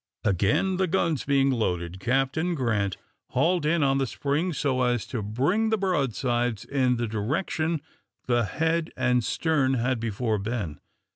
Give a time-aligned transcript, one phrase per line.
[0.23, 2.97] Again, the guns being loaded, Captain Grant
[3.33, 7.83] hauled in on the spring so as to bring the broadsides in the direction
[8.25, 10.79] the head and stern had before been.